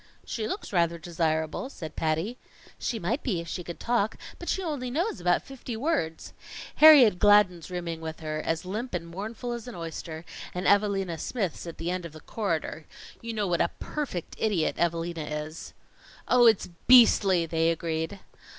"She 0.25 0.47
looks 0.47 0.73
rather 0.73 0.97
desirable," 0.97 1.69
said 1.69 1.95
Patty. 1.95 2.39
"She 2.79 2.97
might 2.97 3.21
be 3.21 3.39
if 3.39 3.47
she 3.47 3.63
could 3.63 3.79
talk, 3.79 4.17
but 4.39 4.49
she 4.49 4.63
only 4.63 4.89
knows 4.89 5.21
about 5.21 5.43
fifty 5.43 5.77
words. 5.77 6.33
Harriet 6.77 7.19
Gladden's 7.19 7.69
rooming 7.69 8.01
with 8.01 8.19
her, 8.21 8.41
as 8.43 8.65
limp 8.65 8.95
and 8.95 9.05
mournful 9.07 9.51
as 9.51 9.67
an 9.67 9.75
oyster, 9.75 10.25
and 10.55 10.65
Evalina 10.67 11.19
Smith's 11.19 11.67
at 11.67 11.77
the 11.77 11.91
end 11.91 12.03
of 12.03 12.13
the 12.13 12.19
corridor. 12.19 12.87
You 13.21 13.33
know 13.35 13.45
what 13.45 13.61
a 13.61 13.69
perfect 13.79 14.35
idiot 14.39 14.75
Evalina 14.79 15.23
is." 15.45 15.75
"Oh, 16.27 16.47
it's 16.47 16.69
beastly!" 16.87 17.45
they 17.45 17.69
agreed. 17.69 18.19